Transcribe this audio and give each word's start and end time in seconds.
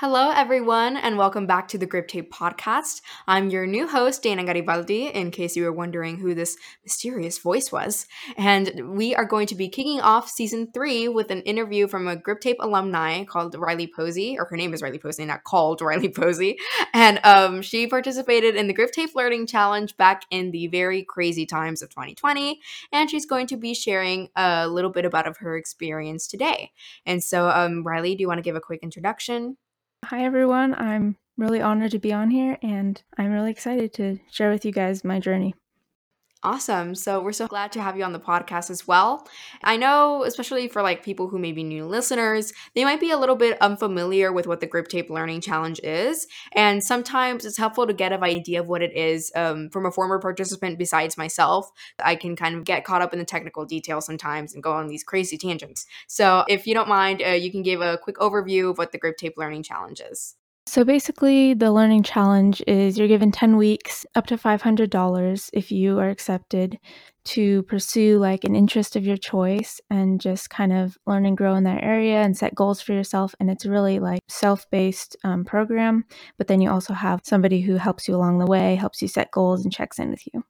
Hello, 0.00 0.30
everyone, 0.30 0.96
and 0.96 1.18
welcome 1.18 1.44
back 1.44 1.66
to 1.66 1.76
the 1.76 1.84
Grip 1.84 2.06
Tape 2.06 2.32
podcast. 2.32 3.00
I'm 3.26 3.50
your 3.50 3.66
new 3.66 3.88
host, 3.88 4.22
Dana 4.22 4.44
Garibaldi, 4.44 5.06
in 5.08 5.32
case 5.32 5.56
you 5.56 5.64
were 5.64 5.72
wondering 5.72 6.18
who 6.18 6.36
this 6.36 6.56
mysterious 6.84 7.38
voice 7.38 7.72
was. 7.72 8.06
And 8.36 8.96
we 8.96 9.16
are 9.16 9.24
going 9.24 9.48
to 9.48 9.56
be 9.56 9.68
kicking 9.68 10.00
off 10.00 10.28
season 10.30 10.70
three 10.72 11.08
with 11.08 11.32
an 11.32 11.40
interview 11.40 11.88
from 11.88 12.06
a 12.06 12.14
Grip 12.14 12.38
Tape 12.38 12.58
alumni 12.60 13.24
called 13.24 13.56
Riley 13.58 13.88
Posey, 13.88 14.38
or 14.38 14.44
her 14.44 14.56
name 14.56 14.72
is 14.72 14.82
Riley 14.82 15.00
Posey, 15.00 15.24
not 15.24 15.42
called 15.42 15.80
Riley 15.82 16.10
Posey. 16.10 16.58
And 16.94 17.18
um, 17.24 17.60
she 17.60 17.88
participated 17.88 18.54
in 18.54 18.68
the 18.68 18.74
Grip 18.74 18.92
Tape 18.92 19.16
Learning 19.16 19.48
Challenge 19.48 19.96
back 19.96 20.22
in 20.30 20.52
the 20.52 20.68
very 20.68 21.02
crazy 21.02 21.44
times 21.44 21.82
of 21.82 21.90
2020. 21.90 22.60
And 22.92 23.10
she's 23.10 23.26
going 23.26 23.48
to 23.48 23.56
be 23.56 23.74
sharing 23.74 24.28
a 24.36 24.68
little 24.68 24.92
bit 24.92 25.06
about 25.06 25.26
of 25.26 25.38
her 25.38 25.56
experience 25.56 26.28
today. 26.28 26.70
And 27.04 27.20
so, 27.20 27.48
um, 27.48 27.82
Riley, 27.82 28.14
do 28.14 28.20
you 28.20 28.28
want 28.28 28.38
to 28.38 28.42
give 28.42 28.54
a 28.54 28.60
quick 28.60 28.84
introduction? 28.84 29.56
Hi, 30.04 30.24
everyone. 30.24 30.74
I'm 30.74 31.16
really 31.36 31.60
honored 31.60 31.90
to 31.90 31.98
be 31.98 32.12
on 32.12 32.30
here, 32.30 32.56
and 32.62 33.02
I'm 33.18 33.30
really 33.30 33.50
excited 33.50 33.92
to 33.94 34.18
share 34.30 34.50
with 34.50 34.64
you 34.64 34.72
guys 34.72 35.04
my 35.04 35.20
journey. 35.20 35.54
Awesome. 36.44 36.94
So 36.94 37.20
we're 37.20 37.32
so 37.32 37.48
glad 37.48 37.72
to 37.72 37.82
have 37.82 37.96
you 37.96 38.04
on 38.04 38.12
the 38.12 38.20
podcast 38.20 38.70
as 38.70 38.86
well. 38.86 39.26
I 39.64 39.76
know, 39.76 40.22
especially 40.22 40.68
for 40.68 40.82
like 40.82 41.02
people 41.02 41.26
who 41.26 41.36
may 41.36 41.50
be 41.50 41.64
new 41.64 41.84
listeners, 41.84 42.52
they 42.76 42.84
might 42.84 43.00
be 43.00 43.10
a 43.10 43.18
little 43.18 43.34
bit 43.34 43.60
unfamiliar 43.60 44.32
with 44.32 44.46
what 44.46 44.60
the 44.60 44.68
Grip 44.68 44.86
Tape 44.86 45.10
Learning 45.10 45.40
Challenge 45.40 45.80
is. 45.82 46.28
And 46.52 46.84
sometimes 46.84 47.44
it's 47.44 47.56
helpful 47.56 47.88
to 47.88 47.92
get 47.92 48.12
an 48.12 48.22
idea 48.22 48.60
of 48.60 48.68
what 48.68 48.82
it 48.82 48.96
is 48.96 49.32
um, 49.34 49.68
from 49.70 49.84
a 49.84 49.90
former 49.90 50.20
participant 50.20 50.78
besides 50.78 51.18
myself. 51.18 51.72
I 51.98 52.14
can 52.14 52.36
kind 52.36 52.54
of 52.54 52.62
get 52.62 52.84
caught 52.84 53.02
up 53.02 53.12
in 53.12 53.18
the 53.18 53.24
technical 53.24 53.64
details 53.64 54.06
sometimes 54.06 54.54
and 54.54 54.62
go 54.62 54.72
on 54.74 54.86
these 54.86 55.02
crazy 55.02 55.38
tangents. 55.38 55.86
So 56.06 56.44
if 56.48 56.68
you 56.68 56.74
don't 56.74 56.88
mind, 56.88 57.20
uh, 57.20 57.30
you 57.30 57.50
can 57.50 57.64
give 57.64 57.80
a 57.80 57.98
quick 57.98 58.16
overview 58.18 58.70
of 58.70 58.78
what 58.78 58.92
the 58.92 58.98
Grip 58.98 59.16
Tape 59.16 59.34
Learning 59.36 59.64
Challenge 59.64 60.00
is. 60.08 60.37
So 60.68 60.84
basically, 60.84 61.54
the 61.54 61.72
learning 61.72 62.02
challenge 62.02 62.62
is 62.66 62.98
you're 62.98 63.08
given 63.08 63.32
10 63.32 63.56
weeks, 63.56 64.04
up 64.14 64.26
to 64.26 64.36
$500 64.36 65.50
if 65.54 65.72
you 65.72 65.98
are 65.98 66.10
accepted 66.10 66.78
to 67.24 67.62
pursue 67.62 68.18
like 68.18 68.44
an 68.44 68.54
interest 68.54 68.94
of 68.94 69.06
your 69.06 69.16
choice 69.16 69.80
and 69.88 70.20
just 70.20 70.50
kind 70.50 70.74
of 70.74 70.98
learn 71.06 71.24
and 71.24 71.38
grow 71.38 71.54
in 71.54 71.64
that 71.64 71.82
area 71.82 72.20
and 72.20 72.36
set 72.36 72.54
goals 72.54 72.82
for 72.82 72.92
yourself. 72.92 73.34
And 73.40 73.48
it's 73.48 73.64
really 73.64 73.98
like 73.98 74.20
self-based 74.28 75.16
um, 75.24 75.42
program, 75.46 76.04
but 76.36 76.48
then 76.48 76.60
you 76.60 76.70
also 76.70 76.92
have 76.92 77.22
somebody 77.24 77.62
who 77.62 77.76
helps 77.76 78.06
you 78.06 78.14
along 78.14 78.38
the 78.38 78.46
way, 78.46 78.74
helps 78.74 79.00
you 79.00 79.08
set 79.08 79.30
goals 79.30 79.64
and 79.64 79.72
checks 79.72 79.98
in 79.98 80.10
with 80.10 80.22
you. 80.34 80.44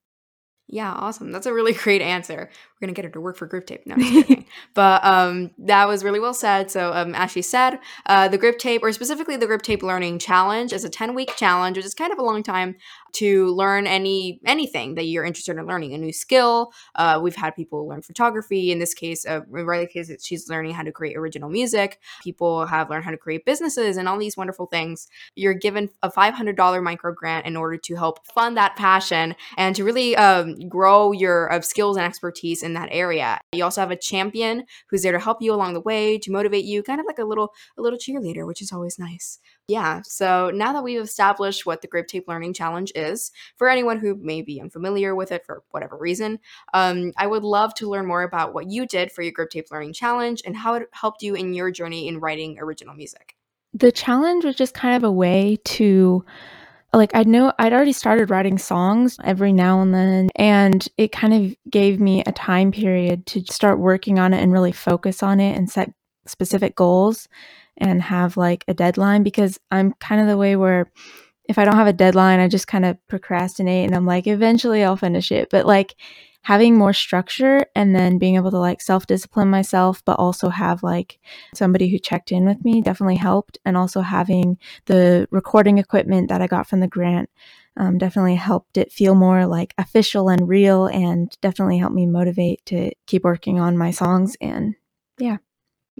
Yeah, 0.70 0.92
awesome. 0.92 1.32
That's 1.32 1.46
a 1.46 1.54
really 1.54 1.72
great 1.84 2.02
answer. 2.02 2.50
We're 2.74 2.86
gonna 2.86 2.92
get 2.92 3.06
her 3.06 3.10
to 3.12 3.20
work 3.20 3.36
for 3.36 3.46
Grip 3.46 3.66
Tape. 3.66 3.86
No, 3.86 3.96
but 4.74 5.04
um, 5.04 5.50
that 5.58 5.88
was 5.88 6.04
really 6.04 6.20
well 6.20 6.34
said. 6.34 6.70
So, 6.70 6.92
um, 6.92 7.14
as 7.14 7.32
she 7.32 7.42
said, 7.42 7.78
uh, 8.06 8.28
the 8.28 8.38
Grip 8.38 8.58
Tape, 8.58 8.82
or 8.82 8.92
specifically 8.92 9.36
the 9.36 9.46
Grip 9.46 9.62
Tape 9.62 9.82
Learning 9.82 10.18
Challenge, 10.18 10.72
is 10.72 10.84
a 10.84 10.90
ten 10.90 11.14
week 11.14 11.34
challenge, 11.36 11.76
which 11.78 11.86
is 11.86 11.94
kind 11.94 12.12
of 12.12 12.18
a 12.18 12.22
long 12.22 12.42
time 12.42 12.76
to 13.14 13.48
learn 13.48 13.86
any 13.86 14.40
anything 14.44 14.94
that 14.94 15.04
you're 15.04 15.24
interested 15.24 15.56
in 15.56 15.66
learning, 15.66 15.94
a 15.94 15.98
new 15.98 16.12
skill. 16.12 16.72
Uh, 16.94 17.18
we've 17.22 17.36
had 17.36 17.54
people 17.54 17.88
learn 17.88 18.02
photography. 18.02 18.70
In 18.70 18.78
this 18.78 18.94
case, 18.94 19.26
uh, 19.26 19.40
in 19.42 19.66
Riley's 19.66 19.90
case, 19.92 20.12
she's 20.24 20.48
learning 20.48 20.74
how 20.74 20.82
to 20.82 20.92
create 20.92 21.16
original 21.16 21.48
music. 21.48 22.00
People 22.22 22.66
have 22.66 22.90
learned 22.90 23.04
how 23.04 23.10
to 23.10 23.16
create 23.16 23.44
businesses 23.44 23.96
and 23.96 24.08
all 24.08 24.18
these 24.18 24.36
wonderful 24.36 24.66
things. 24.66 25.08
You're 25.34 25.54
given 25.54 25.90
a 26.02 26.10
$500 26.10 26.82
micro 26.82 27.12
grant 27.12 27.46
in 27.46 27.56
order 27.56 27.76
to 27.76 27.96
help 27.96 28.26
fund 28.26 28.56
that 28.56 28.76
passion 28.76 29.34
and 29.56 29.74
to 29.76 29.84
really 29.84 30.16
um, 30.16 30.56
grow 30.68 31.12
your 31.12 31.52
uh, 31.52 31.60
skills 31.60 31.96
and 31.96 32.06
expertise 32.06 32.62
in 32.62 32.74
that 32.74 32.88
area. 32.90 33.40
You 33.52 33.64
also 33.64 33.80
have 33.80 33.90
a 33.90 33.96
champion 33.96 34.64
who's 34.88 35.02
there 35.02 35.12
to 35.12 35.18
help 35.18 35.42
you 35.42 35.54
along 35.54 35.74
the 35.74 35.80
way, 35.80 36.18
to 36.18 36.32
motivate 36.32 36.64
you, 36.64 36.82
kind 36.82 37.00
of 37.00 37.06
like 37.06 37.18
a 37.18 37.24
little 37.24 37.52
a 37.76 37.82
little 37.82 37.98
cheerleader, 37.98 38.46
which 38.46 38.62
is 38.62 38.72
always 38.72 38.98
nice. 38.98 39.38
Yeah, 39.68 40.00
so 40.02 40.50
now 40.52 40.72
that 40.72 40.82
we've 40.82 41.02
established 41.02 41.66
what 41.66 41.82
the 41.82 41.88
Grip 41.88 42.08
Tape 42.08 42.26
Learning 42.26 42.54
Challenge 42.54 42.90
is, 42.94 43.30
for 43.56 43.68
anyone 43.68 43.98
who 43.98 44.14
may 44.14 44.40
be 44.40 44.62
unfamiliar 44.62 45.14
with 45.14 45.30
it 45.30 45.44
for 45.44 45.62
whatever 45.72 45.98
reason, 45.98 46.38
um, 46.72 47.12
I 47.18 47.26
would 47.26 47.44
love 47.44 47.74
to 47.74 47.90
learn 47.90 48.06
more 48.06 48.22
about 48.22 48.54
what 48.54 48.70
you 48.70 48.86
did 48.86 49.12
for 49.12 49.20
your 49.20 49.32
Grip 49.32 49.50
Tape 49.50 49.70
Learning 49.70 49.92
Challenge 49.92 50.40
and 50.46 50.56
how 50.56 50.72
it 50.72 50.88
helped 50.92 51.22
you 51.22 51.34
in 51.34 51.52
your 51.52 51.70
journey 51.70 52.08
in 52.08 52.18
writing 52.18 52.58
original 52.58 52.94
music. 52.94 53.36
The 53.74 53.92
challenge 53.92 54.46
was 54.46 54.56
just 54.56 54.72
kind 54.72 54.96
of 54.96 55.04
a 55.04 55.12
way 55.12 55.58
to 55.64 56.24
like 56.94 57.10
I 57.14 57.24
know 57.24 57.52
I'd 57.58 57.74
already 57.74 57.92
started 57.92 58.30
writing 58.30 58.56
songs 58.56 59.18
every 59.22 59.52
now 59.52 59.82
and 59.82 59.92
then 59.92 60.30
and 60.36 60.88
it 60.96 61.12
kind 61.12 61.34
of 61.34 61.54
gave 61.70 62.00
me 62.00 62.22
a 62.24 62.32
time 62.32 62.72
period 62.72 63.26
to 63.26 63.44
start 63.50 63.78
working 63.78 64.18
on 64.18 64.32
it 64.32 64.42
and 64.42 64.50
really 64.50 64.72
focus 64.72 65.22
on 65.22 65.38
it 65.38 65.54
and 65.54 65.70
set 65.70 65.92
specific 66.26 66.74
goals 66.74 67.28
and 67.78 68.02
have 68.02 68.36
like 68.36 68.64
a 68.68 68.74
deadline 68.74 69.22
because 69.22 69.58
I'm 69.70 69.92
kind 69.94 70.20
of 70.20 70.26
the 70.26 70.36
way 70.36 70.56
where 70.56 70.90
if 71.48 71.58
I 71.58 71.64
don't 71.64 71.76
have 71.76 71.86
a 71.86 71.92
deadline, 71.92 72.40
I 72.40 72.48
just 72.48 72.66
kind 72.66 72.84
of 72.84 72.98
procrastinate 73.08 73.86
and 73.86 73.94
I'm 73.94 74.06
like, 74.06 74.26
eventually 74.26 74.84
I'll 74.84 74.96
finish 74.96 75.32
it. 75.32 75.48
But 75.50 75.64
like 75.64 75.94
having 76.42 76.76
more 76.76 76.92
structure 76.92 77.64
and 77.74 77.94
then 77.94 78.18
being 78.18 78.36
able 78.36 78.50
to 78.50 78.58
like 78.58 78.80
self 78.80 79.06
discipline 79.06 79.48
myself, 79.48 80.02
but 80.04 80.18
also 80.18 80.50
have 80.50 80.82
like 80.82 81.18
somebody 81.54 81.88
who 81.88 81.98
checked 81.98 82.32
in 82.32 82.44
with 82.44 82.64
me 82.64 82.82
definitely 82.82 83.16
helped. 83.16 83.58
And 83.64 83.76
also 83.76 84.02
having 84.02 84.58
the 84.86 85.26
recording 85.30 85.78
equipment 85.78 86.28
that 86.28 86.42
I 86.42 86.46
got 86.46 86.66
from 86.66 86.80
the 86.80 86.86
grant 86.86 87.30
um, 87.76 87.96
definitely 87.96 88.34
helped 88.34 88.76
it 88.76 88.92
feel 88.92 89.14
more 89.14 89.46
like 89.46 89.74
official 89.78 90.28
and 90.28 90.48
real 90.48 90.86
and 90.86 91.34
definitely 91.40 91.78
helped 91.78 91.94
me 91.94 92.06
motivate 92.06 92.64
to 92.66 92.92
keep 93.06 93.24
working 93.24 93.58
on 93.58 93.78
my 93.78 93.90
songs. 93.90 94.36
And 94.40 94.74
yeah. 95.18 95.38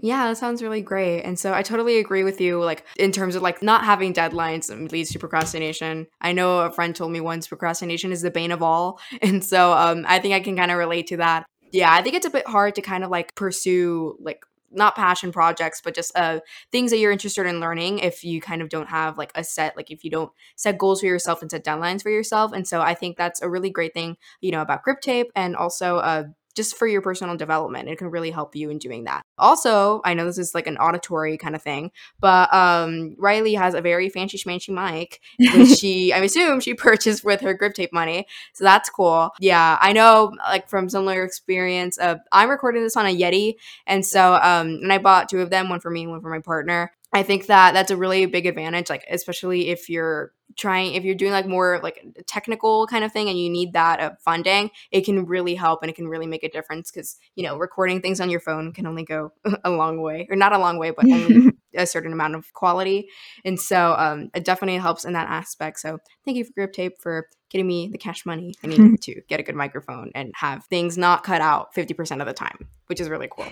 Yeah, 0.01 0.29
that 0.29 0.37
sounds 0.37 0.63
really 0.63 0.81
great. 0.81 1.23
And 1.23 1.37
so 1.37 1.53
I 1.53 1.61
totally 1.61 1.97
agree 1.97 2.23
with 2.23 2.39
you, 2.39 2.63
like 2.63 2.85
in 2.97 3.11
terms 3.11 3.35
of 3.35 3.41
like 3.41 3.61
not 3.61 3.83
having 3.83 4.13
deadlines 4.13 4.69
leads 4.91 5.11
to 5.11 5.19
procrastination. 5.19 6.07
I 6.21 6.31
know 6.31 6.59
a 6.59 6.71
friend 6.71 6.95
told 6.95 7.11
me 7.11 7.19
once 7.19 7.47
procrastination 7.47 8.13
is 8.13 8.21
the 8.21 8.31
bane 8.31 8.51
of 8.51 8.63
all. 8.63 8.99
And 9.21 9.43
so 9.43 9.73
um, 9.73 10.05
I 10.07 10.19
think 10.19 10.33
I 10.33 10.39
can 10.39 10.55
kind 10.55 10.71
of 10.71 10.77
relate 10.77 11.07
to 11.07 11.17
that. 11.17 11.45
Yeah, 11.71 11.91
I 11.93 12.01
think 12.01 12.15
it's 12.15 12.25
a 12.25 12.29
bit 12.29 12.47
hard 12.47 12.75
to 12.75 12.81
kind 12.81 13.03
of 13.03 13.09
like 13.09 13.35
pursue 13.35 14.15
like 14.21 14.43
not 14.71 14.95
passion 14.95 15.31
projects 15.31 15.81
but 15.83 15.95
just 15.95 16.15
uh 16.15 16.39
things 16.71 16.91
that 16.91 16.99
you're 16.99 17.11
interested 17.11 17.47
in 17.47 17.59
learning 17.59 17.97
if 17.97 18.23
you 18.23 18.39
kind 18.39 18.61
of 18.61 18.69
don't 18.69 18.87
have 18.87 19.17
like 19.17 19.31
a 19.33 19.43
set 19.43 19.75
like 19.75 19.89
if 19.89 20.03
you 20.03 20.11
don't 20.11 20.31
set 20.55 20.77
goals 20.77 20.99
for 20.99 21.07
yourself 21.07 21.41
and 21.41 21.49
set 21.49 21.65
deadlines 21.65 22.03
for 22.03 22.11
yourself 22.11 22.51
and 22.53 22.67
so 22.67 22.79
i 22.79 22.93
think 22.93 23.17
that's 23.17 23.41
a 23.41 23.49
really 23.49 23.71
great 23.71 23.95
thing 23.95 24.15
you 24.41 24.51
know 24.51 24.61
about 24.61 24.83
Grip 24.83 25.01
Tape 25.01 25.31
and 25.35 25.55
also 25.55 25.97
uh 25.97 26.25
just 26.55 26.75
for 26.77 26.87
your 26.87 27.01
personal 27.01 27.37
development. 27.37 27.89
It 27.89 27.97
can 27.97 28.09
really 28.09 28.31
help 28.31 28.55
you 28.55 28.69
in 28.69 28.77
doing 28.77 29.05
that. 29.05 29.23
Also, 29.37 30.01
I 30.03 30.13
know 30.13 30.25
this 30.25 30.37
is 30.37 30.53
like 30.53 30.67
an 30.67 30.77
auditory 30.77 31.37
kind 31.37 31.55
of 31.55 31.61
thing, 31.61 31.91
but 32.19 32.53
um, 32.53 33.15
Riley 33.17 33.53
has 33.53 33.73
a 33.73 33.81
very 33.81 34.09
fancy 34.09 34.37
schmancy 34.37 34.69
mic, 34.69 35.21
which 35.39 35.69
she, 35.79 36.11
I 36.13 36.19
assume, 36.19 36.59
she 36.59 36.73
purchased 36.75 37.23
with 37.23 37.41
her 37.41 37.53
grip 37.53 37.73
tape 37.73 37.93
money. 37.93 38.27
So 38.53 38.63
that's 38.63 38.89
cool. 38.89 39.31
Yeah, 39.39 39.77
I 39.79 39.93
know, 39.93 40.33
like 40.47 40.69
from 40.69 40.89
similar 40.89 41.23
experience. 41.23 41.97
Uh, 41.99 42.15
I'm 42.31 42.49
recording 42.49 42.83
this 42.83 42.97
on 42.97 43.05
a 43.05 43.15
Yeti, 43.15 43.55
and 43.85 44.05
so 44.05 44.35
um, 44.35 44.79
and 44.81 44.91
I 44.91 44.97
bought 44.97 45.29
two 45.29 45.41
of 45.41 45.49
them, 45.49 45.69
one 45.69 45.79
for 45.79 45.91
me, 45.91 46.07
one 46.07 46.21
for 46.21 46.29
my 46.29 46.39
partner. 46.39 46.91
I 47.11 47.23
think 47.23 47.47
that 47.47 47.73
that's 47.73 47.91
a 47.91 47.97
really 47.97 48.25
big 48.27 48.45
advantage, 48.45 48.89
like 48.89 49.03
especially 49.09 49.69
if 49.69 49.89
you're 49.89 50.31
trying 50.57 50.93
if 50.95 51.03
you're 51.03 51.15
doing 51.15 51.31
like 51.31 51.47
more 51.47 51.79
like 51.83 52.03
technical 52.25 52.87
kind 52.87 53.03
of 53.03 53.11
thing 53.11 53.29
and 53.29 53.39
you 53.39 53.49
need 53.49 53.73
that 53.73 53.99
uh, 53.99 54.09
funding 54.25 54.71
it 54.91 55.05
can 55.05 55.25
really 55.27 55.53
help 55.53 55.83
and 55.83 55.91
it 55.91 55.95
can 55.95 56.07
really 56.07 56.25
make 56.25 56.43
a 56.43 56.49
difference 56.49 56.89
because 56.89 57.17
you 57.35 57.43
know 57.43 57.55
recording 57.55 58.01
things 58.01 58.19
on 58.19 58.31
your 58.31 58.39
phone 58.39 58.73
can 58.73 58.87
only 58.87 59.03
go 59.03 59.31
a 59.63 59.69
long 59.69 60.01
way 60.01 60.27
or 60.27 60.35
not 60.35 60.51
a 60.51 60.57
long 60.57 60.79
way 60.79 60.89
but 60.89 61.05
only 61.05 61.51
a 61.75 61.85
certain 61.85 62.13
amount 62.13 62.35
of 62.35 62.51
quality. 62.53 63.09
And 63.45 63.59
so 63.59 63.95
um, 63.97 64.29
it 64.33 64.43
definitely 64.43 64.79
helps 64.79 65.05
in 65.05 65.13
that 65.13 65.29
aspect. 65.29 65.79
So 65.79 65.99
thank 66.25 66.37
you 66.37 66.45
for 66.45 66.53
grip 66.53 66.73
tape 66.73 66.99
for 66.99 67.27
getting 67.49 67.67
me 67.67 67.89
the 67.91 67.97
cash 67.97 68.27
money 68.27 68.53
i 68.63 68.67
need 68.67 69.01
to 69.01 69.21
get 69.27 69.39
a 69.39 69.43
good 69.43 69.55
microphone 69.55 70.11
and 70.13 70.31
have 70.35 70.63
things 70.65 70.99
not 70.99 71.23
cut 71.23 71.41
out 71.41 71.73
50% 71.73 72.21
of 72.21 72.27
the 72.27 72.33
time 72.33 72.67
which 72.85 73.01
is 73.01 73.09
really 73.09 73.27
cool 73.27 73.47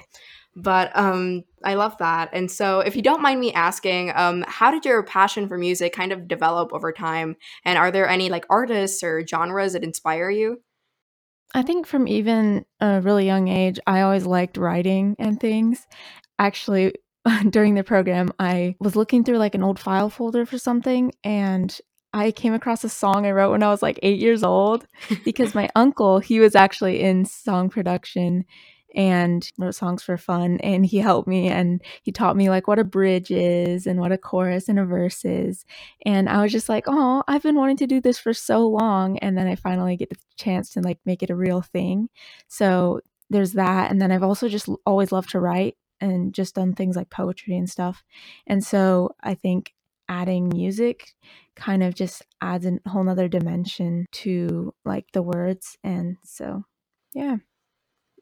but 0.58 0.92
um, 0.98 1.44
I 1.64 1.76
love 1.76 1.96
that. 2.00 2.30
And 2.34 2.50
so, 2.50 2.80
if 2.80 2.96
you 2.96 3.04
don't 3.04 3.22
mind 3.22 3.40
me 3.40 3.54
asking, 3.54 4.12
um, 4.16 4.44
how 4.48 4.72
did 4.72 4.86
your 4.86 5.04
passion 5.04 5.48
for 5.48 5.58
music 5.58 5.94
kind 5.94 6.12
of 6.12 6.28
develop 6.28 6.74
over 6.74 6.92
time? 6.92 7.36
And 7.64 7.78
are 7.78 7.92
there 7.92 8.10
any 8.10 8.30
like 8.30 8.46
artists 8.50 9.04
or 9.04 9.26
genres 9.26 9.74
that 9.74 9.84
inspire 9.84 10.32
you? 10.32 10.62
I 11.54 11.62
think 11.62 11.86
from 11.86 12.08
even 12.08 12.66
a 12.82 13.00
really 13.02 13.26
young 13.26 13.48
age, 13.48 13.80
I 13.86 14.02
always 14.02 14.26
liked 14.26 14.58
writing 14.58 15.16
and 15.20 15.40
things. 15.40 15.86
Actually, 16.40 16.96
during 17.50 17.76
the 17.76 17.84
program, 17.84 18.32
I 18.40 18.76
was 18.80 18.96
looking 18.96 19.24
through 19.24 19.38
like 19.38 19.56
an 19.56 19.64
old 19.64 19.80
file 19.80 20.10
folder 20.10 20.46
for 20.46 20.58
something 20.58 21.14
and 21.24 21.80
I 22.14 22.32
came 22.32 22.54
across 22.54 22.84
a 22.84 22.90
song 22.90 23.28
I 23.28 23.32
wrote 23.32 23.52
when 23.52 23.62
I 23.62 23.70
was 23.70 23.84
like 23.84 24.00
eight 24.02 24.20
years 24.20 24.42
old 24.42 24.88
because 25.24 25.54
my 25.54 25.70
uncle, 25.76 26.18
he 26.18 26.40
was 26.40 26.56
actually 26.56 27.02
in 27.02 27.26
song 27.26 27.70
production 27.70 28.46
and 28.96 29.52
wrote 29.58 29.76
songs 29.76 30.04
for 30.04 30.18
fun. 30.18 30.60
And 30.62 30.86
he 30.86 30.98
helped 30.98 31.28
me 31.28 31.48
and 31.50 31.82
he 32.04 32.12
taught 32.12 32.36
me 32.36 32.50
like 32.50 32.68
what 32.68 32.80
a 32.80 32.84
bridge 32.84 33.32
is 33.32 33.86
and 33.86 34.00
what 34.00 34.12
a 34.12 34.18
chorus 34.18 34.70
and 34.70 34.80
a 34.80 34.86
verse 34.86 35.26
is. 35.26 35.66
And 36.06 36.30
I 36.30 36.42
was 36.42 36.52
just 36.52 36.70
like, 36.70 36.86
oh, 36.88 37.24
I've 37.28 37.44
been 37.44 37.56
wanting 37.56 37.78
to 37.78 37.88
do 37.88 38.02
this 38.02 38.18
for 38.18 38.34
so 38.34 38.68
long. 38.68 39.18
And 39.20 39.38
then 39.38 39.48
I 39.48 39.56
finally 39.56 39.98
get 39.98 40.10
the 40.10 40.18
chance 40.36 40.72
to 40.72 40.82
like 40.82 41.00
make 41.06 41.22
it 41.24 41.30
a 41.30 41.36
real 41.36 41.62
thing. 41.62 42.10
So 42.48 43.02
there's 43.30 43.54
that. 43.54 43.92
And 43.92 44.02
then 44.02 44.12
I've 44.12 44.24
also 44.24 44.48
just 44.48 44.70
always 44.86 45.12
loved 45.12 45.32
to 45.32 45.40
write 45.40 45.76
and 46.00 46.34
just 46.34 46.56
done 46.56 46.74
things 46.74 46.96
like 46.96 47.10
poetry 47.10 47.58
and 47.58 47.70
stuff. 47.70 48.04
And 48.46 48.64
so 48.64 49.16
I 49.22 49.34
think 49.34 49.74
adding 50.10 50.50
music 50.50 51.14
kind 51.56 51.84
of 51.84 51.94
just 51.94 52.24
adds 52.42 52.66
a 52.66 52.80
whole 52.88 53.04
nother 53.04 53.28
dimension 53.28 54.06
to 54.12 54.74
like 54.86 55.06
the 55.12 55.22
words. 55.22 55.78
And 55.84 56.18
so, 56.24 56.64
yeah. 57.14 57.38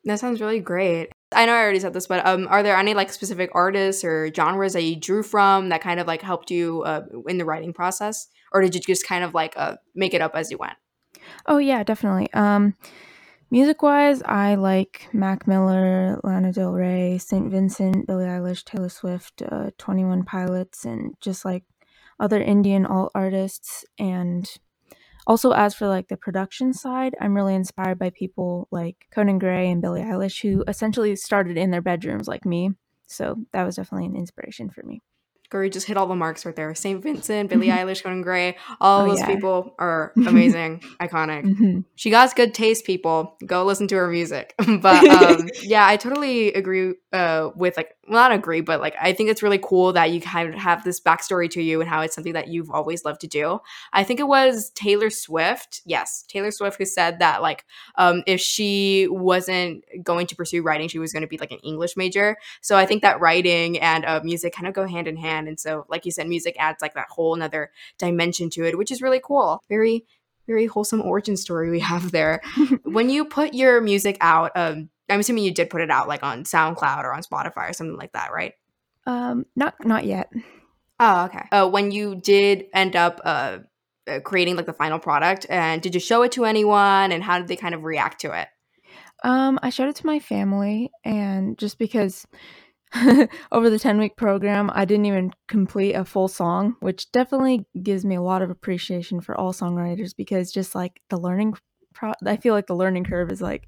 That 0.06 0.20
sounds 0.20 0.40
really 0.40 0.60
great. 0.60 1.10
I 1.34 1.46
know 1.46 1.54
I 1.54 1.62
already 1.62 1.80
said 1.80 1.94
this, 1.94 2.08
but 2.08 2.26
um, 2.26 2.48
are 2.48 2.62
there 2.62 2.78
any 2.78 2.94
like 2.94 3.12
specific 3.12 3.50
artists 3.54 4.04
or 4.04 4.32
genres 4.34 4.74
that 4.74 4.84
you 4.84 4.96
drew 4.96 5.24
from 5.24 5.70
that 5.70 5.82
kind 5.82 6.00
of 6.00 6.06
like 6.06 6.22
helped 6.22 6.52
you 6.52 6.84
uh, 6.84 7.02
in 7.28 7.40
the 7.40 7.46
writing 7.46 7.74
process, 7.74 8.28
or 8.54 8.62
did 8.62 8.76
you 8.76 8.82
just 8.82 9.08
kind 9.08 9.24
of 9.24 9.34
like 9.34 9.54
uh, 9.58 9.78
make 9.96 10.14
it 10.14 10.22
up 10.22 10.36
as 10.36 10.52
you 10.52 10.58
went? 10.58 10.76
Oh 11.48 11.58
yeah, 11.58 11.84
definitely. 11.84 12.32
Um, 12.34 12.76
music 13.50 13.82
wise, 13.82 14.22
I 14.24 14.56
like 14.56 15.10
Mac 15.12 15.48
Miller, 15.48 16.20
Lana 16.24 16.54
Del 16.54 16.72
Rey, 16.72 17.18
Saint 17.18 17.50
Vincent, 17.50 18.06
Billie 18.06 18.26
Eilish, 18.26 18.64
Taylor 18.64 18.90
Swift, 18.90 19.42
uh, 19.42 19.72
Twenty 19.80 20.06
One 20.06 20.24
Pilots, 20.24 20.86
and 20.86 21.16
just 21.20 21.44
like 21.44 21.64
other 22.20 22.40
Indian 22.40 22.86
alt 22.86 23.12
artists 23.16 23.84
and 23.98 24.56
also, 25.28 25.52
as 25.52 25.74
for 25.74 25.88
like 25.88 26.08
the 26.08 26.18
production 26.18 26.74
side, 26.74 27.16
I'm 27.20 27.34
really 27.34 27.56
inspired 27.56 27.98
by 27.98 28.12
people 28.12 28.68
like 28.72 29.08
Conan 29.12 29.40
Gray 29.40 29.70
and 29.72 29.82
Billie 29.82 30.02
Eilish, 30.02 30.42
who 30.42 30.64
essentially 30.68 31.16
started 31.16 31.58
in 31.58 31.72
their 31.72 31.82
bedrooms 31.82 32.28
like 32.28 32.46
me. 32.46 32.72
So 33.08 33.38
that 33.52 33.64
was 33.64 33.76
definitely 33.76 34.08
an 34.08 34.16
inspiration 34.16 34.70
for 34.70 34.84
me. 34.84 35.02
Corey 35.50 35.70
just 35.70 35.88
hit 35.88 35.98
all 35.98 36.08
the 36.08 36.16
marks 36.16 36.46
right 36.46 36.56
there. 36.56 36.74
St. 36.76 37.02
Vincent, 37.02 37.50
Billie 37.50 37.68
Eilish, 37.68 38.04
Conan 38.04 38.22
Gray, 38.22 38.58
all 38.82 39.02
oh, 39.02 39.10
those 39.10 39.20
yeah. 39.20 39.28
people 39.28 39.76
are 39.80 40.12
amazing, 40.28 40.80
iconic. 41.00 41.44
Mm-hmm. 41.44 41.80
She 41.96 42.10
got 42.10 42.36
good 42.36 42.54
taste, 42.54 42.86
people. 42.86 43.38
Go 43.46 43.64
listen 43.66 43.88
to 43.90 43.96
her 43.96 44.10
music. 44.10 44.54
but 44.82 45.08
um, 45.08 45.50
yeah, 45.62 45.86
I 45.86 45.98
totally 45.98 46.54
agree 46.54 46.96
uh, 47.14 47.52
with 47.56 47.78
like, 47.78 47.96
well, 48.08 48.22
not 48.22 48.32
agree, 48.32 48.62
but 48.62 48.82
like, 48.82 48.96
I 49.00 49.14
think 49.14 49.30
it's 49.30 49.42
really 49.42 49.58
cool 49.58 49.94
that 49.94 50.12
you 50.12 50.22
kind 50.22 50.54
of 50.54 50.60
have 50.60 50.84
this 50.84 51.00
backstory 51.00 51.50
to 51.52 51.62
you 51.62 51.82
and 51.82 51.90
how 51.90 52.02
it's 52.02 52.14
something 52.14 52.34
that 52.34 52.50
you've 52.50 52.70
always 52.70 53.06
loved 53.06 53.22
to 53.22 53.28
do. 53.28 53.60
I 53.94 54.04
think 54.04 54.20
it 54.20 54.28
was 54.28 54.72
Taylor 54.72 55.10
Swift. 55.10 55.82
Yes, 55.86 56.24
Taylor 56.28 56.52
Swift 56.52 56.78
who 56.78 56.86
said 56.86 57.20
that 57.20 57.42
like, 57.42 57.66
um, 57.96 58.24
if 58.28 58.42
she 58.42 59.08
wasn't 59.10 59.84
going 60.04 60.28
to 60.28 60.36
pursue 60.36 60.62
writing, 60.62 60.88
she 60.88 61.00
was 61.00 61.14
going 61.14 61.22
to 61.22 61.28
be 61.28 61.38
like 61.38 61.52
an 61.52 61.60
English 61.60 61.98
major. 61.98 62.38
So 62.62 62.78
I 62.78 62.86
think 62.86 63.02
that 63.02 63.20
writing 63.20 63.80
and 63.80 64.06
uh, 64.06 64.22
music 64.24 64.54
kind 64.54 64.68
of 64.68 64.74
go 64.74 64.86
hand 64.86 65.08
in 65.08 65.18
hand 65.18 65.45
and 65.48 65.60
so, 65.60 65.86
like 65.90 66.06
you 66.06 66.12
said, 66.12 66.28
music 66.28 66.56
adds 66.60 66.82
like 66.82 66.94
that 66.94 67.08
whole 67.10 67.34
another 67.34 67.72
dimension 67.98 68.50
to 68.52 68.66
it, 68.66 68.78
which 68.78 68.92
is 68.92 69.02
really 69.02 69.22
cool. 69.24 69.62
Very, 69.70 70.06
very 70.48 70.66
wholesome 70.66 71.02
origin 71.02 71.38
story 71.38 71.70
we 71.70 71.80
have 71.80 72.12
there. 72.12 72.42
when 72.84 73.10
you 73.10 73.26
put 73.26 73.54
your 73.54 73.82
music 73.82 74.18
out, 74.22 74.52
um, 74.56 74.90
I'm 75.10 75.20
assuming 75.20 75.44
you 75.44 75.54
did 75.54 75.70
put 75.70 75.82
it 75.82 75.92
out 75.92 76.08
like 76.08 76.24
on 76.24 76.44
SoundCloud 76.44 77.04
or 77.04 77.14
on 77.14 77.24
Spotify 77.24 77.70
or 77.70 77.74
something 77.74 77.98
like 77.98 78.14
that, 78.14 78.32
right? 78.32 78.54
Um, 79.06 79.46
not 79.56 79.76
not 79.86 80.06
yet. 80.06 80.32
Oh, 81.00 81.26
okay. 81.26 81.44
Uh, 81.52 81.70
when 81.70 81.92
you 81.92 82.16
did 82.16 82.66
end 82.74 82.96
up 82.96 83.22
uh, 83.24 83.60
uh, 84.08 84.20
creating 84.22 84.56
like 84.56 84.66
the 84.66 84.74
final 84.74 85.00
product, 85.00 85.46
and 85.50 85.82
did 85.82 85.94
you 85.94 86.00
show 86.00 86.24
it 86.24 86.32
to 86.34 86.46
anyone, 86.46 87.12
and 87.12 87.24
how 87.24 87.38
did 87.38 87.48
they 87.48 87.56
kind 87.56 87.76
of 87.76 87.84
react 87.84 88.22
to 88.22 88.40
it? 88.40 88.48
Um, 89.24 89.60
I 89.62 89.70
showed 89.70 89.90
it 89.90 89.96
to 89.98 90.06
my 90.06 90.20
family, 90.20 90.92
and 91.04 91.58
just 91.58 91.78
because 91.78 92.26
over 93.52 93.70
the 93.70 93.80
10 93.80 93.98
week 93.98 94.16
program, 94.16 94.70
I 94.74 94.86
didn't 94.86 95.06
even 95.06 95.32
complete 95.48 95.94
a 95.94 96.06
full 96.06 96.28
song, 96.28 96.76
which 96.80 97.12
definitely 97.12 97.66
gives 97.82 98.06
me 98.06 98.16
a 98.16 98.22
lot 98.22 98.42
of 98.42 98.50
appreciation 98.50 99.22
for 99.22 99.36
all 99.40 99.54
songwriters 99.54 100.16
because 100.16 100.52
just 100.52 100.76
like 100.76 101.02
the 101.10 101.18
learning, 101.18 101.56
pro- 101.94 102.14
I 102.26 102.38
feel 102.38 102.54
like 102.54 102.68
the 102.68 102.76
learning 102.76 103.06
curve 103.06 103.32
is 103.32 103.42
like 103.42 103.68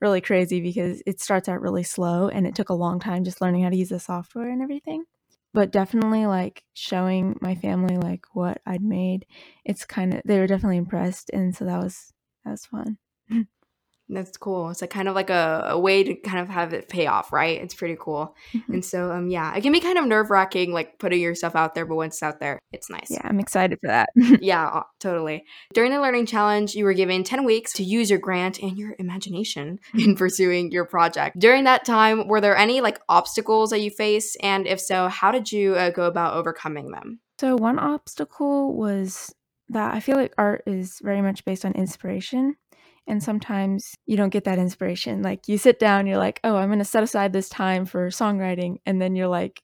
really 0.00 0.20
crazy 0.20 0.60
because 0.60 1.02
it 1.06 1.20
starts 1.20 1.48
out 1.48 1.60
really 1.60 1.82
slow 1.82 2.28
and 2.28 2.46
it 2.46 2.54
took 2.54 2.68
a 2.68 2.74
long 2.74 3.00
time 3.00 3.24
just 3.24 3.40
learning 3.40 3.64
how 3.64 3.70
to 3.70 3.76
use 3.76 3.88
the 3.88 4.00
software 4.00 4.48
and 4.48 4.62
everything. 4.62 5.04
But 5.54 5.72
definitely 5.72 6.26
like 6.26 6.62
showing 6.74 7.36
my 7.40 7.54
family 7.54 7.96
like 7.96 8.26
what 8.32 8.60
I'd 8.66 8.82
made, 8.82 9.26
it's 9.64 9.84
kind 9.84 10.14
of, 10.14 10.22
they 10.24 10.38
were 10.38 10.46
definitely 10.46 10.76
impressed. 10.76 11.30
And 11.30 11.56
so 11.56 11.64
that 11.64 11.82
was, 11.82 12.12
that 12.44 12.52
was 12.52 12.66
fun. 12.66 12.98
That's 14.10 14.36
cool. 14.38 14.70
It's 14.70 14.80
like 14.80 14.90
kind 14.90 15.08
of 15.08 15.14
like 15.14 15.28
a, 15.28 15.66
a, 15.70 15.78
way 15.78 16.02
to 16.02 16.14
kind 16.14 16.38
of 16.38 16.48
have 16.48 16.72
it 16.72 16.88
pay 16.88 17.06
off, 17.06 17.32
right? 17.32 17.60
It's 17.60 17.74
pretty 17.74 17.96
cool. 18.00 18.34
Mm-hmm. 18.54 18.72
And 18.72 18.84
so, 18.84 19.12
um, 19.12 19.28
yeah, 19.28 19.54
it 19.54 19.60
can 19.60 19.72
be 19.72 19.80
kind 19.80 19.98
of 19.98 20.06
nerve 20.06 20.30
wracking, 20.30 20.72
like 20.72 20.98
putting 20.98 21.20
yourself 21.20 21.54
out 21.54 21.74
there, 21.74 21.84
but 21.84 21.96
once 21.96 22.16
it's 22.16 22.22
out 22.22 22.40
there, 22.40 22.58
it's 22.72 22.88
nice. 22.88 23.10
Yeah, 23.10 23.20
I'm 23.24 23.38
excited 23.38 23.78
for 23.80 23.88
that. 23.88 24.08
yeah, 24.40 24.82
totally. 24.98 25.44
During 25.74 25.92
the 25.92 26.00
learning 26.00 26.26
challenge, 26.26 26.74
you 26.74 26.84
were 26.84 26.94
given 26.94 27.22
10 27.22 27.44
weeks 27.44 27.72
to 27.74 27.84
use 27.84 28.08
your 28.08 28.18
grant 28.18 28.62
and 28.62 28.78
your 28.78 28.96
imagination 28.98 29.78
in 29.94 30.16
pursuing 30.16 30.72
your 30.72 30.86
project. 30.86 31.38
During 31.38 31.64
that 31.64 31.84
time, 31.84 32.28
were 32.28 32.40
there 32.40 32.56
any 32.56 32.80
like 32.80 32.98
obstacles 33.08 33.70
that 33.70 33.80
you 33.80 33.90
faced? 33.90 34.38
And 34.42 34.66
if 34.66 34.80
so, 34.80 35.08
how 35.08 35.30
did 35.30 35.52
you 35.52 35.74
uh, 35.74 35.90
go 35.90 36.04
about 36.04 36.34
overcoming 36.34 36.90
them? 36.92 37.20
So, 37.38 37.56
one 37.56 37.78
obstacle 37.78 38.74
was 38.74 39.32
that 39.68 39.94
I 39.94 40.00
feel 40.00 40.16
like 40.16 40.32
art 40.38 40.62
is 40.66 40.98
very 41.02 41.22
much 41.22 41.44
based 41.44 41.64
on 41.64 41.72
inspiration. 41.72 42.56
And 43.08 43.22
sometimes 43.22 43.94
you 44.06 44.16
don't 44.16 44.28
get 44.30 44.44
that 44.44 44.58
inspiration. 44.58 45.22
Like 45.22 45.48
you 45.48 45.58
sit 45.58 45.78
down, 45.78 46.06
you're 46.06 46.18
like, 46.18 46.40
oh, 46.44 46.56
I'm 46.56 46.68
going 46.68 46.78
to 46.78 46.84
set 46.84 47.02
aside 47.02 47.32
this 47.32 47.48
time 47.48 47.86
for 47.86 48.08
songwriting. 48.08 48.76
And 48.86 49.00
then 49.00 49.16
you're 49.16 49.28
like, 49.28 49.62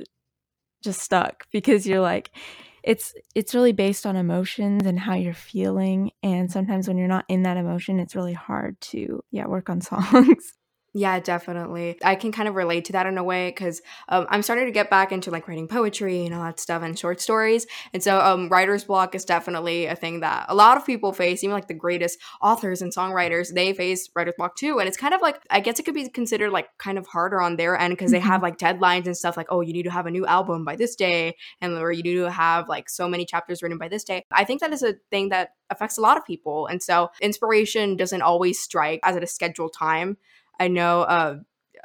uh, 0.00 0.04
just 0.82 1.00
stuck 1.00 1.46
because 1.52 1.86
you're 1.86 2.00
like, 2.00 2.30
it's 2.82 3.14
it's 3.34 3.54
really 3.54 3.72
based 3.72 4.06
on 4.06 4.16
emotions 4.16 4.86
and 4.86 4.98
how 4.98 5.14
you're 5.14 5.34
feeling 5.34 6.10
and 6.22 6.50
sometimes 6.50 6.88
when 6.88 6.96
you're 6.96 7.08
not 7.08 7.26
in 7.28 7.42
that 7.42 7.58
emotion 7.58 8.00
it's 8.00 8.16
really 8.16 8.32
hard 8.32 8.80
to 8.80 9.22
yeah 9.30 9.46
work 9.46 9.68
on 9.68 9.80
songs 9.82 10.54
yeah, 10.92 11.20
definitely. 11.20 11.98
I 12.02 12.16
can 12.16 12.32
kind 12.32 12.48
of 12.48 12.56
relate 12.56 12.86
to 12.86 12.92
that 12.92 13.06
in 13.06 13.16
a 13.16 13.22
way 13.22 13.50
because 13.50 13.80
um, 14.08 14.26
I'm 14.28 14.42
starting 14.42 14.66
to 14.66 14.72
get 14.72 14.90
back 14.90 15.12
into 15.12 15.30
like 15.30 15.46
writing 15.46 15.68
poetry 15.68 16.26
and 16.26 16.34
all 16.34 16.42
that 16.42 16.58
stuff 16.58 16.82
and 16.82 16.98
short 16.98 17.20
stories. 17.20 17.68
And 17.92 18.02
so, 18.02 18.18
um, 18.18 18.48
writer's 18.48 18.82
block 18.82 19.14
is 19.14 19.24
definitely 19.24 19.86
a 19.86 19.94
thing 19.94 20.20
that 20.20 20.46
a 20.48 20.54
lot 20.54 20.76
of 20.76 20.84
people 20.84 21.12
face, 21.12 21.44
even 21.44 21.54
like 21.54 21.68
the 21.68 21.74
greatest 21.74 22.18
authors 22.42 22.82
and 22.82 22.92
songwriters, 22.92 23.54
they 23.54 23.72
face 23.72 24.10
writer's 24.16 24.34
block 24.36 24.56
too. 24.56 24.80
And 24.80 24.88
it's 24.88 24.96
kind 24.96 25.14
of 25.14 25.20
like, 25.20 25.40
I 25.48 25.60
guess 25.60 25.78
it 25.78 25.84
could 25.84 25.94
be 25.94 26.08
considered 26.08 26.50
like 26.50 26.66
kind 26.78 26.98
of 26.98 27.06
harder 27.06 27.40
on 27.40 27.54
their 27.54 27.78
end 27.78 27.92
because 27.92 28.10
mm-hmm. 28.10 28.14
they 28.14 28.28
have 28.28 28.42
like 28.42 28.58
deadlines 28.58 29.06
and 29.06 29.16
stuff 29.16 29.36
like, 29.36 29.46
oh, 29.50 29.60
you 29.60 29.72
need 29.72 29.84
to 29.84 29.92
have 29.92 30.06
a 30.06 30.10
new 30.10 30.26
album 30.26 30.64
by 30.64 30.74
this 30.74 30.96
day, 30.96 31.36
and 31.60 31.74
or 31.74 31.92
you 31.92 32.02
need 32.02 32.16
to 32.16 32.30
have 32.32 32.68
like 32.68 32.90
so 32.90 33.08
many 33.08 33.24
chapters 33.24 33.62
written 33.62 33.78
by 33.78 33.86
this 33.86 34.02
day. 34.02 34.24
I 34.32 34.42
think 34.42 34.60
that 34.60 34.72
is 34.72 34.82
a 34.82 34.94
thing 35.08 35.28
that 35.28 35.50
affects 35.70 35.98
a 35.98 36.00
lot 36.00 36.16
of 36.16 36.26
people. 36.26 36.66
And 36.66 36.82
so, 36.82 37.10
inspiration 37.20 37.96
doesn't 37.96 38.22
always 38.22 38.58
strike 38.58 38.98
as 39.04 39.16
at 39.16 39.22
a 39.22 39.28
scheduled 39.28 39.72
time. 39.72 40.16
I 40.60 40.68
know 40.68 41.02
uh, 41.02 41.38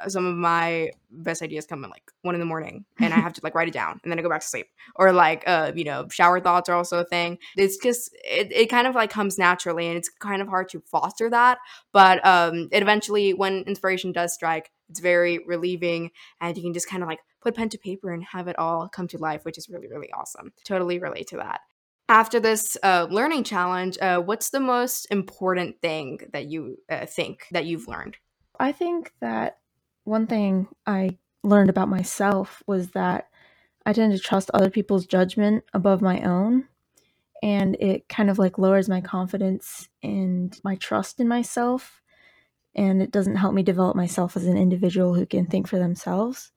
some 0.08 0.26
of 0.26 0.36
my 0.36 0.90
best 1.10 1.42
ideas 1.42 1.66
come 1.66 1.82
in 1.82 1.90
like 1.90 2.02
one 2.22 2.34
in 2.34 2.40
the 2.40 2.46
morning 2.46 2.84
and 3.00 3.14
I 3.14 3.16
have 3.20 3.32
to 3.34 3.40
like 3.42 3.54
write 3.54 3.68
it 3.68 3.74
down 3.74 3.98
and 4.02 4.12
then 4.12 4.18
I 4.18 4.22
go 4.22 4.28
back 4.28 4.42
to 4.42 4.46
sleep. 4.46 4.66
Or 4.96 5.12
like 5.12 5.42
uh, 5.46 5.72
you 5.74 5.84
know, 5.84 6.06
shower 6.10 6.40
thoughts 6.40 6.68
are 6.68 6.74
also 6.74 6.98
a 6.98 7.04
thing. 7.04 7.38
It's 7.56 7.76
just 7.78 8.10
it, 8.24 8.52
it 8.52 8.66
kind 8.66 8.86
of 8.86 8.94
like 8.94 9.10
comes 9.10 9.38
naturally 9.38 9.86
and 9.86 9.96
it's 9.96 10.08
kind 10.08 10.42
of 10.42 10.48
hard 10.48 10.68
to 10.70 10.80
foster 10.80 11.30
that. 11.30 11.58
But 11.92 12.24
um 12.26 12.68
it 12.72 12.82
eventually 12.82 13.34
when 13.34 13.62
inspiration 13.62 14.12
does 14.12 14.34
strike, 14.34 14.70
it's 14.88 15.00
very 15.00 15.40
relieving 15.46 16.10
and 16.40 16.56
you 16.56 16.62
can 16.62 16.74
just 16.74 16.88
kind 16.88 17.02
of 17.02 17.08
like 17.08 17.20
put 17.40 17.54
pen 17.54 17.68
to 17.70 17.78
paper 17.78 18.12
and 18.12 18.24
have 18.24 18.48
it 18.48 18.58
all 18.58 18.88
come 18.88 19.08
to 19.08 19.18
life, 19.18 19.44
which 19.44 19.58
is 19.58 19.68
really, 19.68 19.88
really 19.88 20.10
awesome. 20.12 20.52
Totally 20.64 20.98
relate 20.98 21.28
to 21.28 21.36
that. 21.38 21.60
After 22.08 22.38
this 22.38 22.76
uh, 22.84 23.08
learning 23.10 23.42
challenge, 23.42 23.98
uh, 24.00 24.20
what's 24.20 24.50
the 24.50 24.60
most 24.60 25.06
important 25.10 25.80
thing 25.80 26.20
that 26.32 26.46
you 26.46 26.76
uh, 26.88 27.04
think 27.04 27.46
that 27.50 27.66
you've 27.66 27.88
learned? 27.88 28.16
I 28.58 28.72
think 28.72 29.12
that 29.20 29.58
one 30.04 30.26
thing 30.26 30.68
I 30.86 31.18
learned 31.42 31.70
about 31.70 31.88
myself 31.88 32.62
was 32.66 32.90
that 32.90 33.28
I 33.84 33.92
tend 33.92 34.12
to 34.12 34.18
trust 34.18 34.50
other 34.52 34.70
people's 34.70 35.06
judgment 35.06 35.64
above 35.72 36.02
my 36.02 36.20
own. 36.22 36.68
And 37.42 37.76
it 37.80 38.08
kind 38.08 38.30
of 38.30 38.38
like 38.38 38.58
lowers 38.58 38.88
my 38.88 39.00
confidence 39.00 39.88
and 40.02 40.58
my 40.64 40.76
trust 40.76 41.20
in 41.20 41.28
myself. 41.28 42.02
And 42.74 43.02
it 43.02 43.10
doesn't 43.10 43.36
help 43.36 43.54
me 43.54 43.62
develop 43.62 43.96
myself 43.96 44.36
as 44.36 44.46
an 44.46 44.56
individual 44.56 45.14
who 45.14 45.26
can 45.26 45.46
think 45.46 45.68
for 45.68 45.78
themselves. 45.78 46.52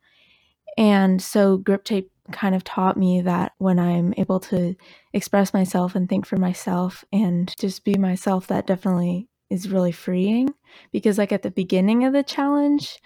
And 0.77 1.21
so 1.21 1.57
grip 1.57 1.83
tape 1.83 2.11
kind 2.31 2.55
of 2.55 2.63
taught 2.63 2.97
me 2.97 3.21
that 3.21 3.53
when 3.57 3.79
I'm 3.79 4.13
able 4.17 4.39
to 4.41 4.75
express 5.13 5.53
myself 5.53 5.95
and 5.95 6.09
think 6.09 6.25
for 6.25 6.37
myself 6.37 7.05
and 7.11 7.53
just 7.59 7.83
be 7.83 7.95
myself, 7.95 8.47
that 8.47 8.67
definitely 8.67 9.28
is 9.49 9.69
really 9.69 9.91
freeing 9.91 10.53
because 10.91 11.17
like 11.17 11.31
at 11.31 11.41
the 11.41 11.51
beginning 11.51 12.05
of 12.05 12.13
the 12.13 12.23
challenge 12.23 12.99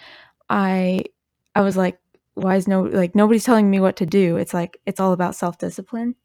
i 0.49 1.01
i 1.55 1.61
was 1.61 1.77
like 1.77 1.97
why 2.35 2.55
is 2.55 2.67
no 2.67 2.83
like 2.83 3.15
nobody's 3.15 3.43
telling 3.43 3.69
me 3.69 3.79
what 3.79 3.97
to 3.97 4.05
do. 4.05 4.37
It's 4.37 4.53
like 4.53 4.79
it's 4.85 4.99
all 4.99 5.13
about 5.13 5.35
self-discipline 5.35 6.15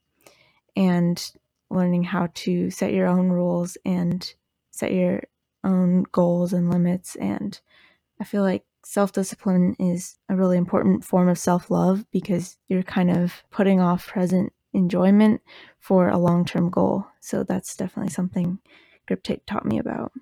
and 0.76 1.32
learning 1.70 2.04
how 2.04 2.28
to 2.34 2.70
set 2.70 2.92
your 2.92 3.06
own 3.06 3.28
rules 3.28 3.76
and 3.84 4.32
set 4.70 4.92
your 4.92 5.22
own 5.64 6.04
goals 6.12 6.52
and 6.52 6.70
limits 6.70 7.16
and 7.16 7.60
i 8.20 8.24
feel 8.24 8.42
like 8.42 8.64
self-discipline 8.84 9.74
is 9.78 10.16
a 10.28 10.36
really 10.36 10.56
important 10.56 11.04
form 11.04 11.28
of 11.28 11.38
self-love 11.38 12.06
because 12.10 12.56
you're 12.68 12.82
kind 12.82 13.10
of 13.10 13.42
putting 13.50 13.80
off 13.80 14.06
present 14.06 14.52
enjoyment 14.72 15.42
for 15.78 16.08
a 16.08 16.16
long-term 16.16 16.70
goal. 16.70 17.04
So 17.20 17.42
that's 17.42 17.76
definitely 17.76 18.12
something 18.12 18.60
grip 19.08 19.22
tape 19.22 19.42
taught 19.46 19.64
me 19.64 19.78
about. 19.78 20.12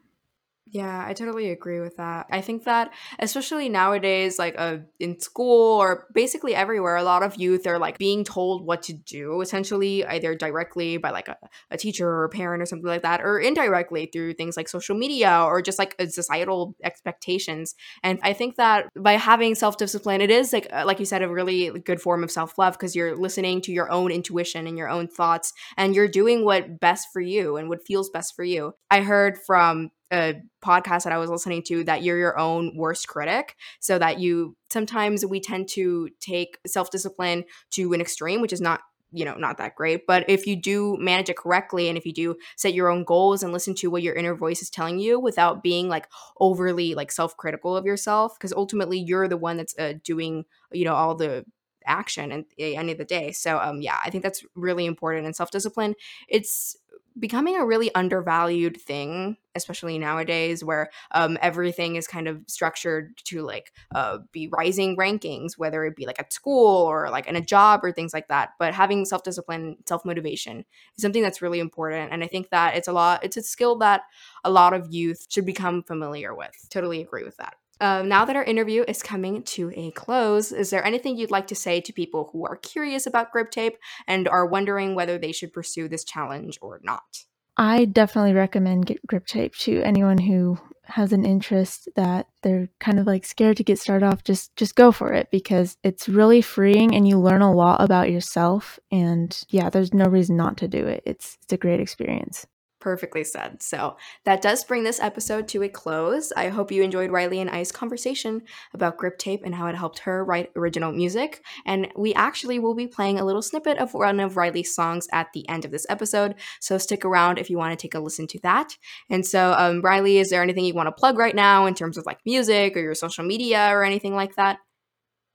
Yeah, 0.77 1.07
I 1.07 1.15
totally 1.15 1.51
agree 1.51 1.81
with 1.81 1.97
that. 1.97 2.27
I 2.31 2.43
think 2.43 2.65
that 2.65 2.93
especially 3.19 3.71
nowadays 3.71 4.39
like 4.39 4.57
uh, 4.59 4.79
in 5.01 5.19
school 5.21 5.81
or 5.81 6.07
basically 6.13 6.55
everywhere 6.55 6.97
a 6.97 7.03
lot 7.03 7.23
of 7.23 7.37
youth 7.37 7.67
are 7.67 7.79
like 7.79 7.97
being 7.97 8.25
told 8.25 8.67
what 8.67 8.83
to 8.83 8.93
do 8.93 9.41
essentially 9.41 10.05
either 10.05 10.35
directly 10.35 10.99
by 10.99 11.13
like 11.13 11.29
a, 11.29 11.37
a 11.71 11.79
teacher 11.79 12.07
or 12.07 12.25
a 12.25 12.29
parent 12.29 12.63
or 12.63 12.67
something 12.67 12.89
like 12.89 13.01
that 13.01 13.23
or 13.23 13.39
indirectly 13.39 14.11
through 14.13 14.35
things 14.35 14.55
like 14.55 14.69
social 14.69 14.95
media 14.95 15.45
or 15.47 15.63
just 15.63 15.79
like 15.79 15.95
societal 16.11 16.77
expectations. 16.85 17.75
And 18.03 18.19
I 18.23 18.35
think 18.35 18.57
that 18.57 18.87
by 18.99 19.15
having 19.15 19.55
self-discipline 19.55 20.21
it 20.21 20.31
is 20.31 20.53
like 20.53 20.67
uh, 20.73 20.85
like 20.85 20.99
you 20.99 21.07
said 21.07 21.23
a 21.23 21.29
really 21.29 21.71
good 21.87 22.03
form 22.03 22.23
of 22.23 22.31
self-love 22.31 22.75
because 22.75 22.95
you're 22.95 23.17
listening 23.17 23.63
to 23.63 23.73
your 23.73 23.91
own 23.91 24.11
intuition 24.11 24.67
and 24.67 24.77
your 24.77 24.91
own 24.91 25.09
thoughts 25.09 25.55
and 25.79 25.95
you're 25.95 26.07
doing 26.07 26.45
what 26.45 26.79
best 26.81 27.09
for 27.15 27.23
you 27.23 27.57
and 27.57 27.71
what 27.71 27.87
feels 27.87 28.11
best 28.11 28.37
for 28.37 28.45
you. 28.45 28.75
I 28.91 29.01
heard 29.01 29.39
from 29.47 29.91
a 30.13 30.35
podcast 30.65 31.05
that 31.05 31.13
I 31.13 31.19
was 31.19 31.31
listening 31.31 31.63
to 31.65 31.85
that 31.85 32.03
you're 32.03 32.19
your 32.19 32.39
own 32.39 32.77
worst 32.77 33.09
critic. 33.09 33.57
So 33.81 33.99
that 33.99 34.19
you 34.21 34.57
sometimes 34.71 35.25
we 35.25 35.41
tend 35.41 35.69
to 35.71 36.09
take 36.21 36.59
self 36.67 36.91
discipline 36.91 37.45
to 37.73 37.93
an 37.93 38.01
extreme, 38.01 38.41
which 38.41 38.53
is 38.53 38.61
not 38.61 38.81
you 39.13 39.25
know 39.25 39.35
not 39.35 39.59
that 39.59 39.75
great 39.77 40.07
but 40.07 40.29
if 40.29 40.47
you 40.47 40.61
do 40.61 40.97
manage 40.99 41.29
it 41.29 41.37
correctly 41.37 41.89
and 41.89 41.97
if 41.97 42.05
you 42.05 42.13
do 42.13 42.37
set 42.57 42.75
your 42.75 42.89
own 42.89 43.05
goals 43.05 43.43
and 43.43 43.53
listen 43.53 43.75
to 43.75 43.89
what 43.89 44.03
your 44.03 44.15
inner 44.15 44.35
voice 44.35 44.61
is 44.61 44.69
telling 44.69 44.99
you 44.99 45.19
without 45.19 45.63
being 45.63 45.89
like 45.89 46.09
overly 46.41 46.95
like 46.95 47.13
self-critical 47.13 47.77
of 47.77 47.85
yourself 47.85 48.35
because 48.37 48.53
ultimately 48.53 48.99
you're 48.99 49.29
the 49.29 49.37
one 49.37 49.57
that's 49.57 49.79
uh, 49.79 49.95
doing 50.03 50.45
you 50.73 50.85
know 50.85 50.95
all 50.95 51.15
the 51.15 51.45
action 51.87 52.33
at 52.33 52.45
the 52.59 52.77
end 52.77 52.91
of 52.91 52.99
the 52.99 53.05
day 53.05 53.31
so 53.31 53.59
um 53.59 53.81
yeah 53.81 53.97
i 54.05 54.11
think 54.11 54.25
that's 54.25 54.45
really 54.57 54.87
important 54.87 55.25
and 55.25 55.37
self-discipline 55.37 55.95
it's 56.29 56.77
becoming 57.19 57.57
a 57.57 57.65
really 57.65 57.95
undervalued 57.95 58.81
thing, 58.81 59.37
especially 59.55 59.99
nowadays 59.99 60.63
where 60.63 60.91
um, 61.13 61.39
everything 61.41 61.97
is 61.97 62.07
kind 62.07 62.29
of 62.29 62.43
structured 62.47 63.17
to 63.25 63.43
like 63.43 63.73
uh, 63.95 64.19
be 64.33 64.49
rising 64.49 64.97
rankings, 64.97 65.53
whether 65.57 65.85
it 65.85 65.97
be 65.97 66.07
like 66.07 66.21
at 66.21 66.33
school 66.33 66.85
or 66.85 67.11
like 67.11 67.27
in 67.27 67.37
a 67.37 67.41
job 67.41 67.81
or 67.83 67.93
things 67.93 68.13
like 68.13 68.29
that. 68.29 68.51
But 68.59 68.75
having 68.75 69.05
self 69.05 69.23
discipline, 69.23 69.77
self 69.87 70.05
motivation 70.05 70.65
is 70.97 71.03
something 71.03 71.23
that's 71.23 71.43
really 71.43 71.61
important. 71.61 72.13
And 72.13 72.23
I 72.23 72.27
think 72.27 72.51
that 72.51 72.77
it's 72.77 72.89
a 72.89 72.93
lot, 72.93 73.25
it's 73.25 73.37
a 73.37 73.43
skill 73.43 73.77
that 73.79 74.03
a 74.45 74.51
lot 74.51 74.75
of 74.75 74.93
youth 74.93 75.27
should 75.29 75.47
become 75.47 75.83
familiar 75.83 76.35
with. 76.35 76.55
Totally 76.71 77.01
agree 77.01 77.25
with 77.25 77.37
that. 77.39 77.55
Um, 77.81 78.09
now 78.09 78.25
that 78.25 78.37
our 78.37 78.45
interview 78.45 78.85
is 78.89 79.03
coming 79.03 79.43
to 79.43 79.73
a 79.75 79.91
close, 79.91 80.53
is 80.53 80.71
there 80.71 80.85
anything 80.85 81.17
you'd 81.17 81.31
like 81.31 81.47
to 81.49 81.55
say 81.55 81.81
to 81.81 81.93
people 81.93 82.31
who 82.33 82.45
are 82.47 82.57
curious 82.57 83.07
about 83.07 83.33
grip 83.33 83.51
tape 83.51 83.77
and 84.07 84.27
are 84.29 84.47
wondering 84.47 84.95
whether 84.95 85.19
they 85.19 85.33
should 85.33 85.53
pursue 85.53 85.89
this 85.89 86.05
challenge 86.05 86.59
or 86.63 86.81
not? 86.83 87.25
I 87.59 87.87
definitely 87.87 88.35
recommend 88.35 88.99
grip 89.07 89.27
tape 89.27 89.55
to 89.57 89.83
anyone 89.83 90.19
who 90.19 90.59
has 90.85 91.13
an 91.13 91.25
interest 91.25 91.89
that 91.97 92.27
they're 92.43 92.69
kind 92.79 92.99
of 92.99 93.07
like 93.07 93.25
scared 93.25 93.57
to 93.57 93.65
get 93.65 93.79
started 93.79 94.07
off 94.07 94.23
just 94.23 94.55
just 94.57 94.77
go 94.77 94.93
for 94.93 95.13
it 95.13 95.29
because 95.33 95.77
it's 95.83 96.09
really 96.09 96.41
freeing 96.41 96.95
and 96.95 97.09
you 97.09 97.19
learn 97.19 97.43
a 97.43 97.53
lot 97.53 97.83
about 97.83 98.11
yourself 98.11 98.79
and 98.93 99.43
yeah 99.49 99.69
there's 99.69 99.93
no 99.93 100.05
reason 100.05 100.37
not 100.37 100.57
to 100.57 100.69
do 100.69 100.87
it 100.87 101.03
it's 101.05 101.39
it's 101.43 101.53
a 101.53 101.57
great 101.57 101.81
experience 101.81 102.47
Perfectly 102.79 103.25
said. 103.25 103.63
So 103.63 103.97
that 104.25 104.43
does 104.43 104.63
bring 104.63 104.85
this 104.85 105.01
episode 105.01 105.49
to 105.49 105.63
a 105.63 105.69
close. 105.69 106.31
I 106.37 106.49
hope 106.49 106.71
you 106.71 106.83
enjoyed 106.83 107.11
Riley 107.11 107.41
and 107.41 107.49
I's 107.49 107.73
conversation 107.73 108.43
about 108.75 108.99
grip 108.99 109.19
tape 109.19 109.43
and 109.45 109.55
how 109.55 109.67
it 109.67 109.75
helped 109.75 110.01
her 110.01 110.23
write 110.23 110.51
original 110.55 110.93
music. 110.93 111.43
And 111.65 111.89
we 111.97 112.13
actually 112.13 112.59
will 112.59 112.75
be 112.75 112.87
playing 112.87 113.19
a 113.19 113.25
little 113.25 113.41
snippet 113.41 113.79
of 113.79 113.95
one 113.95 114.21
of 114.21 114.37
Riley's 114.37 114.75
songs 114.75 115.09
at 115.11 115.29
the 115.33 115.49
end 115.49 115.65
of 115.65 115.71
this 115.71 115.87
episode. 115.89 116.35
So 116.61 116.77
stick 116.77 117.05
around 117.05 117.39
if 117.39 117.49
you 117.49 117.57
want 117.57 117.73
to 117.73 117.83
take 117.83 117.95
a 117.95 117.99
listen 117.99 118.27
to 118.29 118.41
that. 118.41 118.77
And 119.09 119.25
so, 119.25 119.55
um, 119.57 119.81
Riley, 119.81 120.19
is 120.19 120.29
there 120.29 120.43
anything 120.43 120.67
you 120.67 120.75
want 120.75 120.89
to 120.89 120.93
plug 120.93 121.17
right 121.17 121.35
now 121.35 121.65
in 121.65 121.75
terms 121.75 121.97
of 121.97 122.05
like 122.05 122.19
music 122.27 122.77
or 122.77 122.81
your 122.81 122.95
social 122.95 123.25
media 123.25 123.71
or 123.71 123.85
anything 123.85 124.15
like 124.15 124.37
that? 124.37 124.59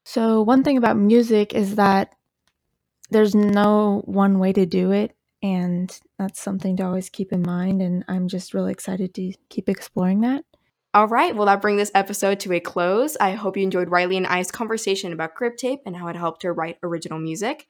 So, 0.06 0.44
one 0.44 0.64
thing 0.64 0.78
about 0.78 0.98
music 0.98 1.54
is 1.54 1.76
that 1.76 2.14
there's 3.10 3.36
no 3.36 4.04
one 4.06 4.40
way 4.40 4.54
to 4.54 4.66
do 4.66 4.92
it 4.92 5.16
and 5.44 6.00
that's 6.22 6.40
something 6.40 6.78
to 6.78 6.84
always 6.84 7.10
keep 7.10 7.34
in 7.34 7.42
mind. 7.42 7.82
And 7.82 8.06
I'm 8.08 8.28
just 8.28 8.54
really 8.54 8.72
excited 8.72 9.14
to 9.16 9.34
keep 9.50 9.68
exploring 9.68 10.22
that. 10.22 10.46
All 10.94 11.08
right, 11.08 11.36
well, 11.36 11.46
that 11.46 11.62
brings 11.62 11.80
this 11.80 11.92
episode 11.96 12.40
to 12.42 12.54
a 12.54 12.60
close. 12.60 13.16
I 13.20 13.32
hope 13.32 13.56
you 13.56 13.64
enjoyed 13.64 13.90
Riley 13.90 14.18
and 14.18 14.28
I's 14.28 14.52
conversation 14.52 15.14
about 15.14 15.36
grip 15.36 15.56
tape 15.58 15.80
and 15.86 15.96
how 15.96 16.10
it 16.10 16.18
helped 16.18 16.44
her 16.44 16.54
write 16.54 16.78
original 16.84 17.18
music 17.18 17.66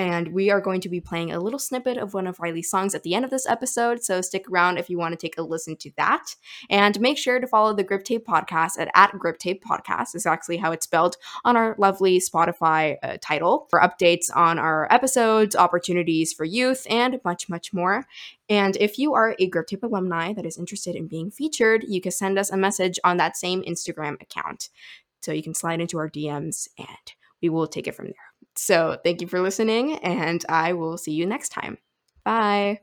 and 0.00 0.32
we 0.32 0.48
are 0.50 0.62
going 0.62 0.80
to 0.80 0.88
be 0.88 0.98
playing 0.98 1.30
a 1.30 1.38
little 1.38 1.58
snippet 1.58 1.98
of 1.98 2.14
one 2.14 2.26
of 2.26 2.40
Riley's 2.40 2.70
songs 2.70 2.94
at 2.94 3.02
the 3.02 3.14
end 3.14 3.22
of 3.22 3.30
this 3.30 3.46
episode. 3.46 4.02
So 4.02 4.22
stick 4.22 4.48
around 4.48 4.78
if 4.78 4.88
you 4.88 4.96
want 4.96 5.12
to 5.12 5.18
take 5.18 5.36
a 5.36 5.42
listen 5.42 5.76
to 5.76 5.90
that. 5.98 6.34
And 6.70 6.98
make 7.02 7.18
sure 7.18 7.38
to 7.38 7.46
follow 7.46 7.74
the 7.74 7.84
Grip 7.84 8.04
Tape 8.04 8.26
Podcast 8.26 8.78
at, 8.78 8.90
at 8.94 9.12
Grip 9.18 9.36
Tape 9.36 9.62
Podcast, 9.62 10.14
is 10.14 10.24
actually 10.24 10.56
how 10.56 10.72
it's 10.72 10.86
spelled 10.86 11.16
on 11.44 11.54
our 11.54 11.74
lovely 11.76 12.18
Spotify 12.18 12.96
uh, 13.02 13.18
title 13.20 13.66
for 13.68 13.78
updates 13.78 14.34
on 14.34 14.58
our 14.58 14.90
episodes, 14.90 15.54
opportunities 15.54 16.32
for 16.32 16.46
youth, 16.46 16.86
and 16.88 17.20
much, 17.22 17.50
much 17.50 17.74
more. 17.74 18.06
And 18.48 18.78
if 18.78 18.98
you 18.98 19.12
are 19.12 19.36
a 19.38 19.48
Grip 19.48 19.66
Tape 19.66 19.82
alumni 19.82 20.32
that 20.32 20.46
is 20.46 20.56
interested 20.56 20.96
in 20.96 21.08
being 21.08 21.30
featured, 21.30 21.84
you 21.86 22.00
can 22.00 22.12
send 22.12 22.38
us 22.38 22.50
a 22.50 22.56
message 22.56 22.98
on 23.04 23.18
that 23.18 23.36
same 23.36 23.62
Instagram 23.64 24.14
account. 24.22 24.70
So 25.20 25.32
you 25.32 25.42
can 25.42 25.52
slide 25.52 25.82
into 25.82 25.98
our 25.98 26.08
DMs 26.08 26.68
and 26.78 27.12
we 27.42 27.50
will 27.50 27.66
take 27.66 27.86
it 27.86 27.94
from 27.94 28.06
there. 28.06 28.29
So 28.64 28.98
thank 29.04 29.20
you 29.20 29.26
for 29.26 29.40
listening, 29.40 29.94
and 29.96 30.44
I 30.48 30.72
will 30.74 30.98
see 30.98 31.12
you 31.12 31.26
next 31.26 31.50
time. 31.50 31.78
Bye. 32.24 32.80